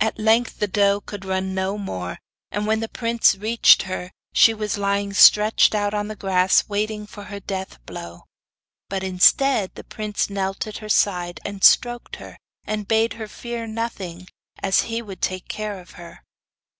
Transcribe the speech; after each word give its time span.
At 0.00 0.18
length 0.18 0.58
the 0.58 0.66
doe 0.66 1.02
could 1.02 1.26
run 1.26 1.52
no 1.52 1.76
more, 1.76 2.18
and 2.50 2.66
when 2.66 2.80
the 2.80 2.88
prince 2.88 3.34
reached 3.34 3.82
her, 3.82 4.10
she 4.32 4.54
was 4.54 4.78
lying 4.78 5.12
stretched 5.12 5.74
out 5.74 5.92
on 5.92 6.08
the 6.08 6.16
grass, 6.16 6.66
waiting 6.66 7.06
for 7.06 7.24
her 7.24 7.40
death 7.40 7.78
blow. 7.84 8.22
But 8.88 9.02
instead 9.04 9.74
the 9.74 9.84
prince 9.84 10.30
knelt 10.30 10.66
at 10.66 10.78
her 10.78 10.88
side, 10.88 11.40
and 11.44 11.62
stroked 11.62 12.16
her, 12.16 12.38
and 12.64 12.88
bade 12.88 13.12
her 13.20 13.28
fear 13.28 13.66
nothing, 13.66 14.28
as 14.62 14.84
he 14.88 15.02
would 15.02 15.20
take 15.20 15.46
care 15.46 15.78
of 15.78 15.90
her. 16.00 16.24